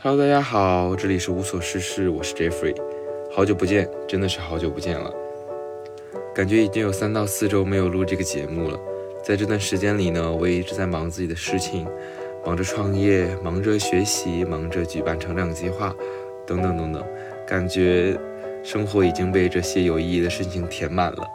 [0.00, 2.72] Hello，大家好，这里是无所事事，我是 Jeffrey，
[3.32, 5.12] 好久不见，真的是好久不见了，
[6.32, 8.78] 感觉已经有三到四周没有录这个节目了。
[9.24, 11.84] 在这段时间里呢，我也一直在忙自己的事情，
[12.46, 15.92] 忙着创业，忙着学习，忙着举办成长计划，
[16.46, 17.04] 等等等等，
[17.44, 18.16] 感觉
[18.62, 21.26] 生活已经被这些有意义的事情填满了。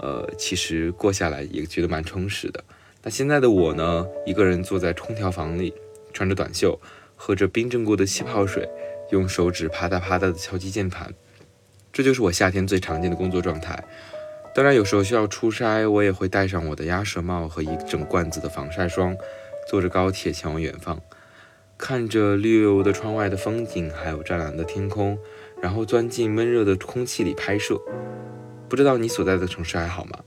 [0.00, 2.62] 呃，其实过下来也觉得蛮充实的。
[3.02, 5.72] 那现在的我呢，一个人坐在空调房里，
[6.12, 6.78] 穿着短袖。
[7.24, 8.68] 喝着冰镇过的气泡水，
[9.10, 11.14] 用手指啪嗒啪嗒的敲击键盘，
[11.92, 13.80] 这就是我夏天最常见的工作状态。
[14.52, 19.16] 当然，有时候需要出差，我也会戴上我的鸭舌帽和一整罐子的防晒霜，
[19.70, 21.00] 坐着高铁前往远方，
[21.78, 25.16] 看着绿油油的窗外的风景，还有湛蓝的天空，
[25.62, 27.80] 然后钻进闷热的空气里拍摄。
[28.68, 30.18] 不知道你所在的城市还好吗？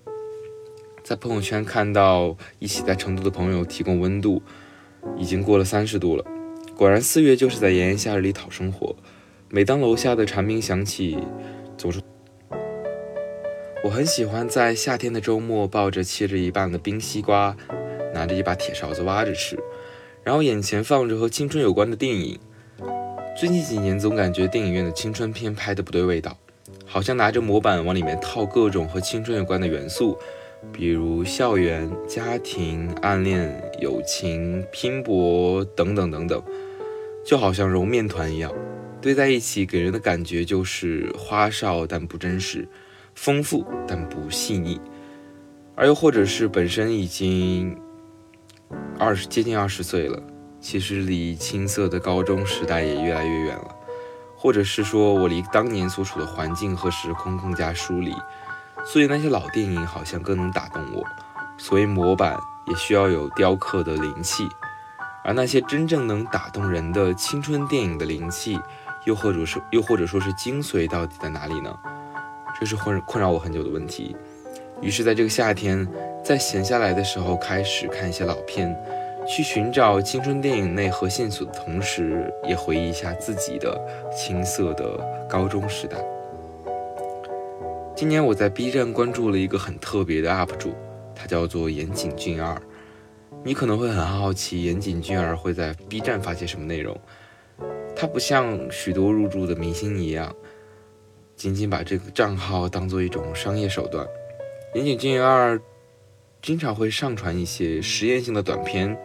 [1.04, 4.42] 在朋友圈看到一起在成都的朋友提供温度，
[5.18, 6.24] 已经过了三十度了。
[6.78, 8.94] 果然，四月就是在炎炎夏日里讨生活。
[9.50, 11.18] 每当楼下的蝉鸣响起，
[11.78, 12.02] 总是
[13.82, 17.56] 我很喜欢在夏天的周末抱着切着一半的冰西瓜，
[18.14, 19.58] 拿着一把铁勺子挖着吃，
[20.22, 22.38] 然后眼前放着和青春有关的电影。
[23.40, 26.38] 最近几年总感觉电影院的青春片拍的不对味道，
[26.86, 30.18] 好像拿着模板往里面套各种和青春有关的元素。
[30.74, 36.42] 比如校园、家庭、暗恋、友情、拼搏等等等等，
[37.26, 38.54] 就好像揉面团一样，
[39.02, 42.68] 堆在一起，给人的感觉就是花哨但不真实，
[43.16, 44.80] 丰富但不细腻，
[45.76, 47.76] 而又或者是本身已经
[49.00, 50.22] 二十接近二十岁了，
[50.60, 53.76] 其实离青涩的高中时代也越来越远了，
[54.38, 58.14] 或者是说我离当年所处的环境和时空更加疏离。
[58.86, 61.04] 所以那些老电影好像更能打动我。
[61.58, 62.38] 所以模板
[62.68, 64.48] 也需要有雕刻的灵气，
[65.26, 68.60] 而那些真正能打动人的青春电影的灵气，
[69.06, 71.76] 又或者说又或者说是精髓到底在哪里呢？
[72.60, 74.16] 这是困困扰我很久的问题。
[74.82, 75.88] 于是，在这个夏天，
[76.24, 78.78] 在闲下来的时候，开始看一些老片，
[79.28, 83.82] 去寻找青春电影内核线索的同时，也回忆一下自己的
[84.16, 85.98] 青涩的高中时代。
[87.96, 90.76] 今年我在 B 站关注了一个很特别的 UP 主，
[91.16, 92.62] 他叫做岩井俊二。
[93.48, 97.00] 你可能会很好奇，岩井俊二会在 B 站发些什么内容？
[97.96, 100.36] 他不像许多入驻的明星一样，
[101.36, 104.04] 仅仅把这个账号当做一种商业手段。
[104.74, 105.62] 岩井俊二
[106.42, 108.98] 经常会上传一些实验性的短片，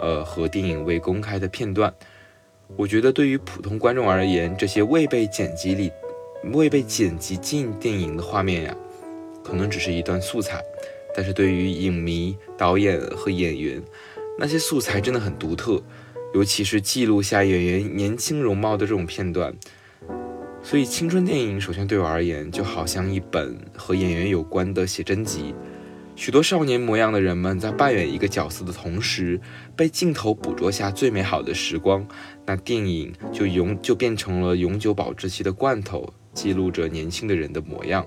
[0.00, 1.94] 呃，和电影未公开的片段。
[2.76, 5.92] 我觉得对于普通观众而言，这些未被剪辑里。
[6.54, 8.76] 未被剪辑进电影的画面呀，
[9.44, 10.60] 可能只是一段素材，
[11.14, 13.82] 但是对于影迷、导演和演员，
[14.38, 15.82] 那些素材真的很独特，
[16.34, 19.54] 尤其是记录下演员年轻容貌的这种片段。
[20.62, 25.54] 所以，青春电影首先对我而言，就好像一本和演员有关的写真集。
[26.16, 29.40] 许多少年模样的人们在扮演一个角色的同时，
[29.74, 32.06] 被镜头捕捉下最美好的时光，
[32.44, 36.12] 那电影就永就变成了永久保质期的罐头。
[36.34, 38.06] 记录着年轻的人的模样。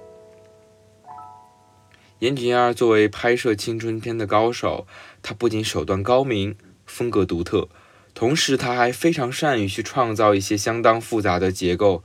[2.24, 4.88] 严谨二作为拍摄青春片的高手，
[5.22, 7.68] 他不仅手段高明、风格独特，
[8.14, 12.02] 同时他还非常善于去创造一些相当复杂的结构。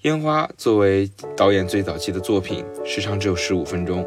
[0.00, 4.06] 烟花作为导演最早期的作品，时长只有十五分钟，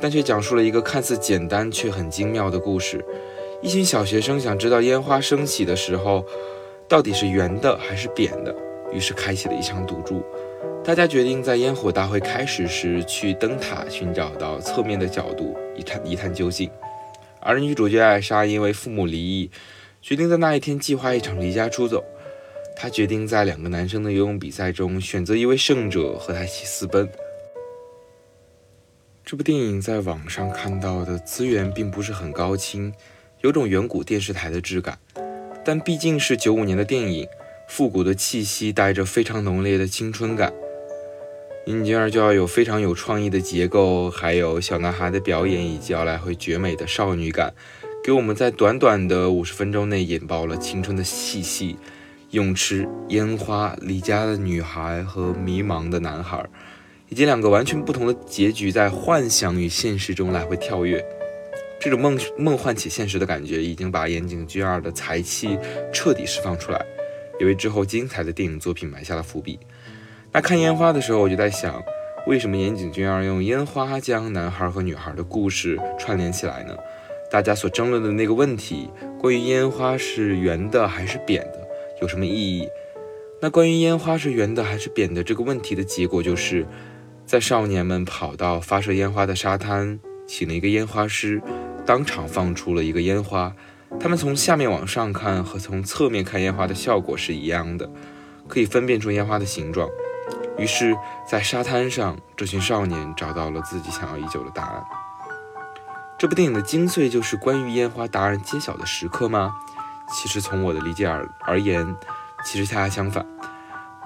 [0.00, 3.04] 但却讲述了一个看似简单却很精妙的故事。
[3.62, 6.24] 一群小学生想知道烟花升起的时候，
[6.88, 8.54] 到底是圆的还是扁的，
[8.92, 10.24] 于是开启了一场赌注。
[10.84, 16.68] 大家决定在烟火大会开始时去灯塔寻找到侧面的角度，一探一探究竟。
[17.38, 19.48] 而女主角艾莎因为父母离异，
[20.00, 22.04] 决定在那一天计划一场离家出走。
[22.74, 27.08] 她决定在两个男生的游泳比赛中选择一位胜者和他一起私奔。
[29.24, 32.92] 这部电影在网上看到的资源并不是很高清，
[33.42, 34.98] 有种远古电视台的质感，
[35.64, 37.28] 但毕竟是九五年的电影，
[37.68, 40.52] 复古的气息带着非常浓烈的青春感。
[41.66, 47.54] 眼镜儿就要有非常有创意的结构，还有小男孩的表演，以及要来回绝美的少女感，
[48.02, 51.76] 给我们在短短的五十分钟内引爆了青春的气息。
[52.30, 56.44] 泳池、烟花、离家的女孩和迷茫的男孩，
[57.08, 61.04] 以及两个完全不同的结局，在幻想与现实中来回跳跃。
[61.78, 65.58] 这种梦梦幻且现实的感觉，已经把岩井俊二的才气
[65.92, 66.84] 彻底释放出来，
[67.38, 69.60] 也为之后精彩的电影作品埋下了伏笔。
[70.34, 71.84] 那看烟花的时候，我就在想，
[72.26, 76.74] 为什么岩井俊二用烟花将男孩和女孩的故事串联起来呢？
[77.30, 78.88] 大家所争论的那个问题，
[79.20, 81.60] 关于烟花是圆的还是扁的，
[82.00, 82.66] 有什么意义？
[83.42, 86.66] 那关于烟花是圆的还是扁的这个问题的结果，就是
[87.26, 91.42] 在少年们跑到发射烟花的沙滩，请了一个烟花师，
[91.84, 93.54] 当场放出了一个烟花。
[94.00, 97.90] 他们从下面往上看和从侧面看烟花的效果是一样的，
[98.48, 99.86] 可以分辨出烟花的形状。
[100.58, 100.96] 于是，
[101.26, 104.84] 在沙滩上，这群少年找到了自己想要已久的答案。
[106.18, 109.54] 这部电影的精髓就是关于烟花答案揭晓的时刻吗？
[110.12, 111.96] 其实，从我的理解而而言，
[112.44, 113.26] 其实恰恰相反。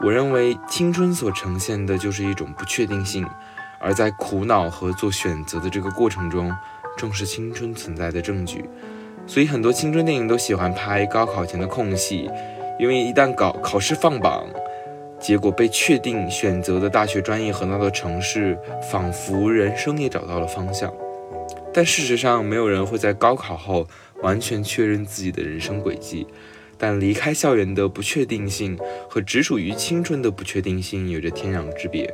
[0.00, 3.26] 我认为青春所呈现的就是一种不确定性，
[3.80, 6.54] 而在苦恼和做选择的这个过程中，
[6.96, 8.68] 正是青春存在的证据。
[9.26, 12.30] 所以，很多青春电影都喜欢拍高考前的空隙，
[12.78, 14.46] 因为一旦搞考试放榜，
[15.26, 18.56] 结果被确定，选择的大学专业和那座城市，
[18.92, 20.94] 仿佛人生也找到了方向。
[21.74, 23.88] 但事实上，没有人会在高考后
[24.22, 26.28] 完全确认自己的人生轨迹。
[26.78, 28.78] 但离开校园的不确定性
[29.10, 32.08] 和只属于青春的不确定性有着天壤之别。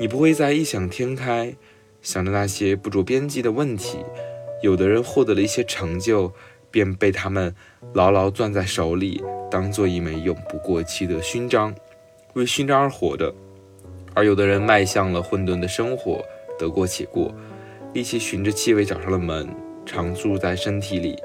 [0.00, 1.54] 你不会在异想天开，
[2.02, 3.98] 想着那些不着边际的问题。
[4.62, 6.32] 有的人获得了一些成就，
[6.72, 7.54] 便被他们
[7.94, 11.72] 牢牢攥在手里，当做一枚永不过期的勋章，
[12.36, 13.32] 为勋章而活的；
[14.12, 16.22] 而有的人迈向了混沌的生活，
[16.58, 17.34] 得过且过，
[17.94, 19.48] 力气循着气味找上了门，
[19.86, 21.16] 常驻在身体里，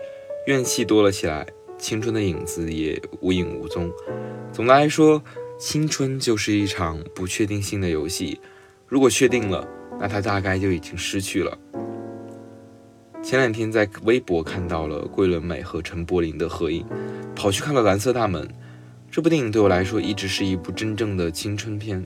[0.48, 1.46] 怨气多了起来，
[1.78, 3.92] 青春的影子也无影无踪。
[4.54, 5.22] 总的来说，
[5.60, 8.40] 青春就是一场不确定性的游戏，
[8.88, 9.68] 如果确定了，
[10.00, 11.58] 那它大概就已经失去了。
[13.22, 16.86] 前两天在微博看到了桂纶镁和陈柏霖的合影，
[17.36, 18.48] 跑去看了《蓝色大门》。
[19.12, 22.06] 这部电影对我来说一直是一部真正的青春片，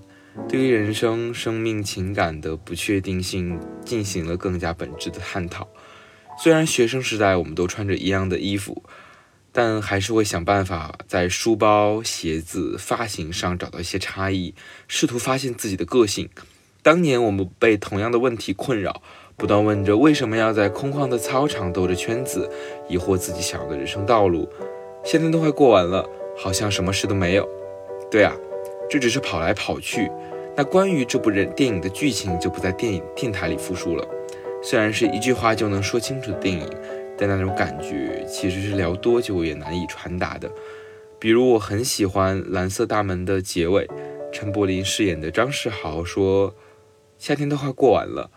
[0.50, 5.68] 对于人生、生命、情感的不确定性进行了更加本质的探讨。
[6.42, 8.82] 虽然学生时代我们都穿着一样的衣服，
[9.52, 14.56] 但还是会想办法在书包、鞋子、发型上找到一些差异，
[14.88, 16.28] 试图发现自己的个性。
[16.82, 19.04] 当年我们被同样的问题困扰。
[19.38, 22.50] 不断问着为什么要在空旷的操场兜着圈子，
[22.88, 24.50] 疑惑自己想要的人生道路。
[25.04, 27.48] 现在都快过完了，好像什么事都没有。
[28.12, 28.34] 对啊，
[28.90, 30.12] 这只是跑来跑去。
[30.56, 34.08] 那关于这部人电影的剧情就不在电影电台里复述了。
[34.64, 36.68] 虽然是一句话就能说清楚的电影，
[37.18, 40.50] 但那种感觉其实是聊多久也难以传达的。
[41.20, 43.88] 比如我很喜欢《蓝色大门》的结尾，
[44.32, 46.56] 陈柏霖饰演的张世豪说
[47.18, 48.30] ：“夏天都快过完了。”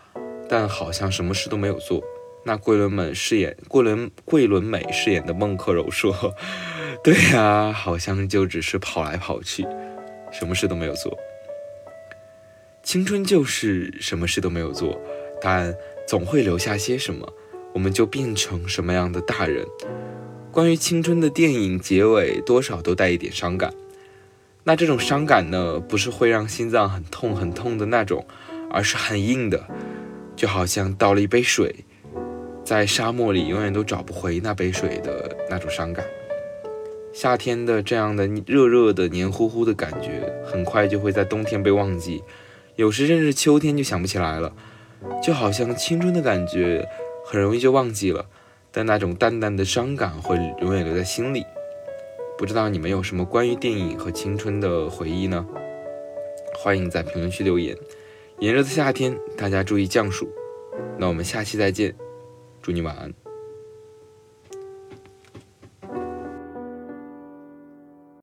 [0.49, 2.01] 但好像什么事都没有做。
[2.45, 6.33] 那桂纶镁饰演桂纶桂纶镁饰演的孟克柔说
[7.03, 9.65] ：“对呀，好像就只是跑来跑去，
[10.31, 11.17] 什么事都没有做。
[12.81, 14.99] 青春就是什么事都没有做，
[15.41, 15.75] 但
[16.07, 17.31] 总会留下些什么，
[17.73, 19.65] 我们就变成什么样的大人。
[20.51, 23.73] 关于青春的电影结尾，多少都带一点伤感。
[24.63, 28.25] 那这种伤感呢，不是会让心脏很痛很痛的那种，
[28.71, 29.67] 而是很硬的。”
[30.35, 31.83] 就好像倒了一杯水，
[32.69, 36.05] 在沙漠里永远都找不回那杯水的那种伤感。
[37.11, 42.23] 夏天的这样的热热的黏糊糊的感觉，很快就会在冬天被忘记，
[42.75, 44.53] 有时甚至秋天就想不起来了。
[45.23, 46.87] 就好像青春的感觉
[47.25, 48.27] 很容易就忘记了，
[48.71, 51.43] 但那种淡淡的伤感会永远留在心里。
[52.37, 55.43] 不知道你们有什么关于电影和青春的回忆呢？
[56.55, 57.75] 欢迎在评论区留言。
[58.37, 60.29] 炎热的夏天，大家注意降暑。
[60.99, 61.95] 那我们下期再见，
[62.69, 63.28] 祝你晚安。